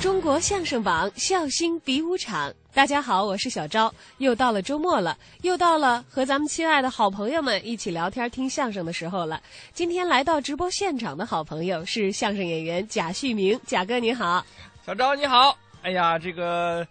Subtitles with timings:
[0.00, 2.54] 中国相声榜，笑星比武场。
[2.72, 3.92] 大家好，我是小昭。
[4.18, 9.42] 又到了周末了，又到了和咱们亲爱的好朋友们一起聊天听相声的时候了。
[9.72, 14.46] 今天来到直播现场的好朋友是相声演员贾旭明，贾哥你好。
[14.86, 15.58] 小昭你好。
[15.82, 16.86] 哎呀，这个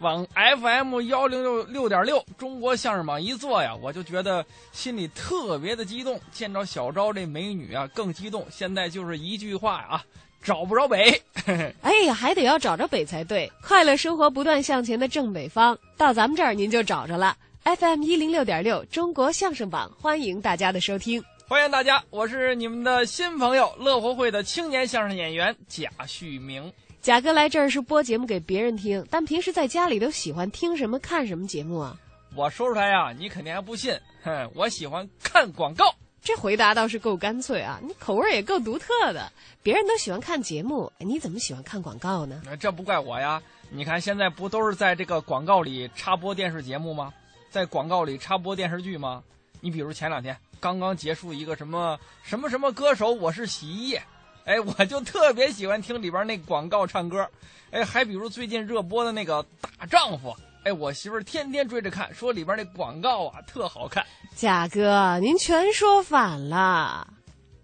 [0.00, 6.20] 往 FM 幺零六六点六中国相声榜一坐呀，我就觉得心里特别的激动。
[6.32, 8.44] 见着小昭这美女啊，更激动。
[8.50, 10.04] 现在就是一句话啊。
[10.42, 11.22] 找不着北，
[11.82, 13.50] 哎呀，还得要找着北才对。
[13.62, 17.36] 快乐生活不断向前的正北方，到咱们这儿您就找着了。
[17.64, 21.22] FM 一零六点六中国相声榜，欢迎大家的收听。
[21.46, 26.72] 欢迎大家，我是你们的新朋友，乐活会的青年相声演员贾旭明。
[27.00, 31.96] 贾哥来这儿是播节目给别人听，但平时在家里都喜欢听什么、看什么节目啊？
[32.34, 33.98] 我说出来呀，你肯定还不信。
[34.22, 35.94] 哼，我喜欢看广告。
[36.28, 37.80] 这回答倒是够干脆啊！
[37.82, 39.32] 你口味也够独特的。
[39.62, 42.42] 别人都喜欢看节目，你怎么喜欢看广告呢？
[42.60, 43.42] 这不怪我呀！
[43.70, 47.14] 你看现在不都是在这个广告里插播电视节目吗？
[47.48, 49.22] 在广告里插播电视剧吗？
[49.62, 54.02] 你比如前两天刚刚结束一个什么什么什么歌手，我是洗衣液，
[54.44, 57.26] 哎，我就特别喜欢听里边那广告唱歌。
[57.70, 60.36] 哎，还比如最近热播的那个大丈夫。
[60.64, 64.04] 哎，我媳妇儿天天追着看，说里边那广告啊特好看。
[64.34, 67.08] 贾哥，您全说反了，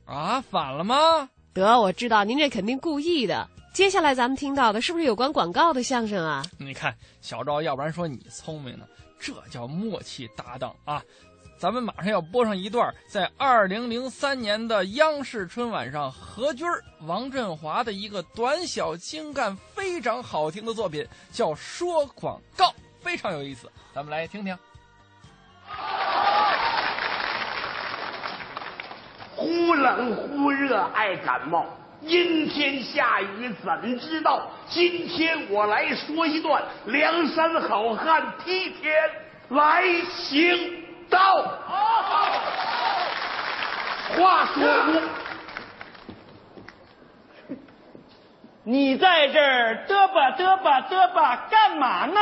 [0.04, 1.28] 啊，反了吗？
[1.52, 3.48] 得，我知道您这肯定故意的。
[3.72, 6.44] 接下来咱们听到的是不是有关广告的相声啊？
[6.58, 8.86] 你看小赵，要不然说你聪明呢，
[9.18, 11.02] 这叫默契搭档啊。
[11.56, 16.66] 咱们马上要播上一段在二零零三年的央视春晚上何军、
[17.06, 22.66] 王振华的一个短小精干、非常好听的作品，叫《说广告》。
[23.00, 24.56] 非常有意思，咱们来听听。
[29.36, 31.66] 忽冷忽热爱感冒，
[32.02, 34.50] 阴天下雨怎知道？
[34.68, 38.92] 今天我来说一段梁山好汉梯田
[39.50, 41.44] 来行道。
[44.16, 44.62] 话说，
[48.62, 52.20] 你在这儿嘚吧嘚吧嘚吧干嘛呢？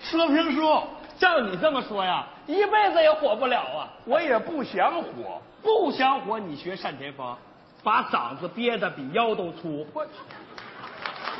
[0.00, 0.82] 说评书，
[1.18, 3.88] 照你这么说呀，一辈子也火不了啊！
[4.04, 7.36] 我也不想火，不想火，你学单田芳，
[7.82, 9.86] 把嗓子憋得比腰都粗。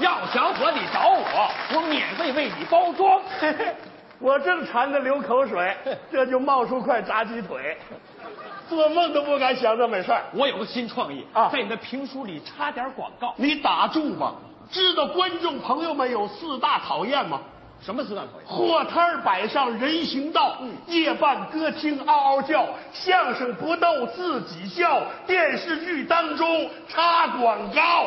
[0.01, 3.21] 要想火，你找我，我免费为你包装。
[4.23, 5.77] 我正馋得流口水，
[6.13, 7.77] 这就冒出块炸鸡腿，
[8.69, 10.23] 做梦都不敢想这么事儿。
[10.33, 13.35] 我有个新创意啊，在你的评书里插点广告。
[13.37, 14.35] 你打住吧！
[14.71, 17.41] 知道观众朋友们有四大讨厌吗？
[17.85, 18.47] 什么四大讨厌？
[18.47, 20.57] 货摊摆上人行道，
[20.87, 28.07] 夜半歌厅嗷嗷叫，相声不逗自己笑，电视剧当中插广告。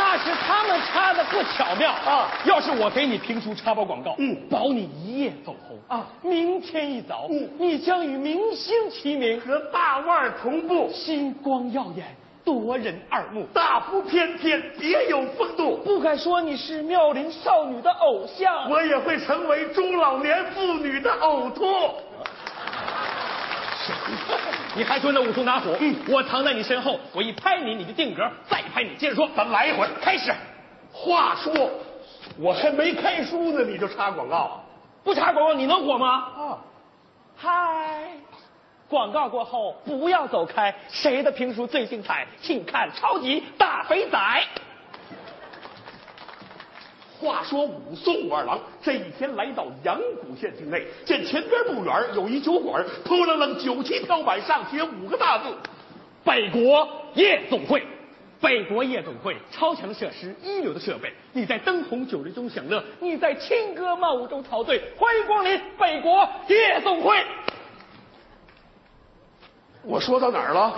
[0.00, 2.26] 那是他们插的不巧妙啊！
[2.44, 6.06] 要是我给你评书插播广告，嗯，保你一夜走红啊！
[6.22, 12.06] 明天一早，嗯，你将与明星齐名，和大腕同步，星光耀眼。
[12.42, 15.76] 夺人耳目，大腹翩翩，别有风度。
[15.84, 21.66] 不敢说你是妙龄少女的偶像，我也会成为中老年妇女的呕吐。
[24.80, 25.76] 你还说那武松打虎？
[25.78, 29.28] 嗯，我藏在你身后，我一拍你，你就定格；再拍你，接着说。
[29.36, 30.32] 咱们来一回，开始。
[30.90, 31.52] 话说，
[32.38, 34.64] 我还没开书呢，你就插广告？
[35.04, 36.08] 不插广告你能火吗？
[36.34, 36.58] 啊，
[37.36, 38.08] 嗨。
[38.88, 42.26] 广告过后不要走开，谁的评书最精彩？
[42.40, 44.18] 请看超级大肥仔。
[47.20, 55.44] 话说武松武二郎这一天来到阳谷县境内，见前边不远有一酒馆，扑棱棱酒旗飘摆，上写五个大字：
[56.24, 57.86] 北国夜总会。
[58.40, 61.12] 北国夜总会，超强设施，一流的设备。
[61.32, 64.80] 你在灯红酒绿中享乐，你在轻歌曼舞中陶醉。
[64.96, 67.22] 欢迎光临北国夜总会。
[69.82, 70.72] 我说到哪儿了？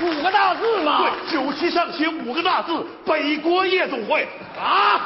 [0.00, 1.02] 五个大字嘛。
[1.02, 2.72] 对，酒旗上写五个大字：
[3.08, 4.28] 北国夜总会。
[4.60, 5.00] 啊！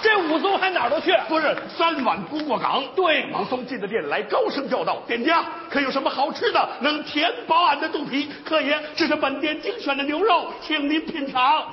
[0.00, 1.12] 这武松还哪儿都去？
[1.28, 2.84] 不是，三碗不过岗。
[2.94, 11.66] 对，武松进的店来，高声叫道：“店家可有什么好吃的，能填饱俺的肚皮？”客爷，这是本店精选的牛肉，请您品尝。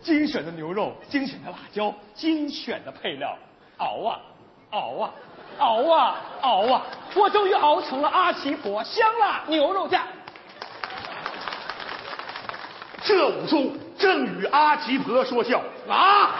[0.00, 3.36] 精选的牛肉，精选的辣椒，精选的配料，
[3.78, 4.20] 熬啊，
[4.70, 5.10] 熬啊。
[5.58, 6.82] 熬啊熬啊！
[7.14, 10.02] 我终于熬成了阿奇婆香辣牛肉酱。
[13.02, 13.72] 这武松
[14.06, 16.30] 正与阿奇婆说笑啊！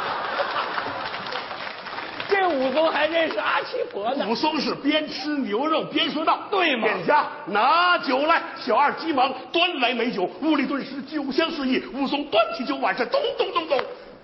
[2.28, 4.24] 这这武松还认识阿七婆呢。
[4.28, 11.84] 武松是边吃牛肉边说道：“对嘛店家拿酒来。”小二急忙端来美酒，屋里顿时酒香四溢。
[11.92, 13.80] 武松端起酒碗是咚咚咚咚。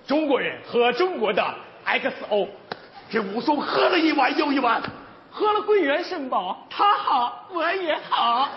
[0.07, 1.43] 中国人喝中国的
[1.85, 2.47] XO，
[3.09, 4.81] 这武松喝了一碗又一碗，
[5.29, 8.47] 喝了桂圆肾宝，他好我也好。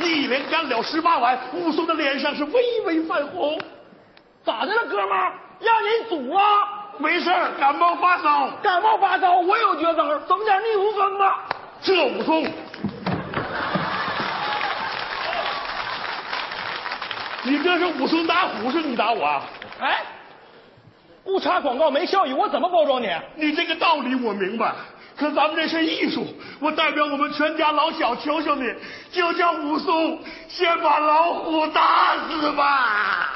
[0.00, 3.58] 一连干了十八碗，武松的脸上是微微泛红。
[4.44, 5.32] 咋的了，哥们儿？
[5.60, 6.42] 让人堵啊！
[6.98, 8.48] 没事儿，感冒发烧。
[8.62, 11.44] 感冒发烧，我有绝招，整点逆无风吧。
[11.80, 12.42] 这武松，
[17.44, 19.42] 你这是武松打虎，是你打我啊？
[19.80, 20.02] 哎，
[21.24, 23.08] 不插广告没效益，我怎么包装你？
[23.36, 24.72] 你这个道理我明白，
[25.24, 26.26] 可咱们这是艺术，
[26.60, 28.70] 我代表我们全家老小求求你，
[29.10, 30.18] 就叫武松
[30.48, 33.30] 先把老虎打死吧。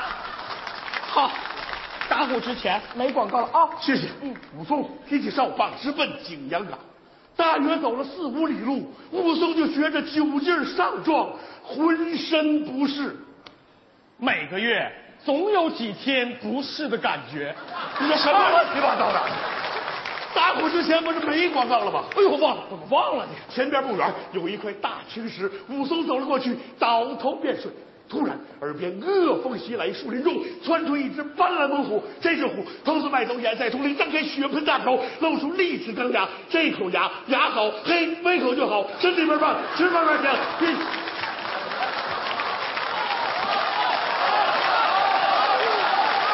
[1.08, 1.30] 好，
[2.06, 3.66] 打虎之前没广告了啊。
[3.80, 4.06] 谢谢。
[4.20, 6.78] 嗯武松提起哨棒，直奔景阳冈。
[7.34, 11.30] 大约走了四五里路，武松就觉着酒劲上撞，
[11.62, 13.16] 浑身不适。
[14.18, 14.92] 每个月
[15.24, 17.54] 总有几天不适的感觉。
[17.98, 19.22] 你说什么乱七八糟的？
[20.48, 22.04] 打虎之前不是没广告了吗？
[22.16, 23.32] 哎呦，忘了，怎么忘了呢？
[23.50, 27.70] 前边不远有一块大青石，武松走了过去，倒头便睡。
[28.08, 30.34] 突然，耳边恶风袭来，树林中
[30.64, 32.02] 窜出一只斑斓猛虎。
[32.18, 36.26] 这只虎头似麦斗，眼赛铜铃，张开血盆大口，露出利齿钢牙。
[36.48, 40.34] 这口牙牙好，嘿，胃口就好，身体倍儿棒，吃慢慢香。
[40.58, 40.66] 嘿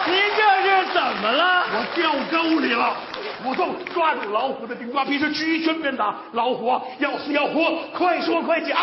[0.06, 1.66] 您这是怎么了？
[1.72, 2.94] 我掉沟里了。
[3.44, 6.16] 武松抓住老虎的顶瓜皮，是举拳便打。
[6.32, 8.76] 老虎啊要死要活，快说快讲。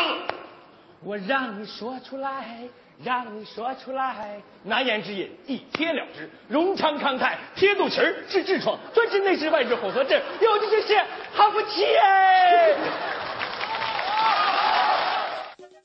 [1.03, 2.59] 我让你说出来，
[3.03, 4.39] 让你说出来。
[4.63, 6.29] 难言之隐，一贴了之。
[6.47, 11.03] 荣昌康泰，贴肚脐儿治痔疮，专治内痔外治混合症，有的是些
[11.33, 12.75] 好福气哎。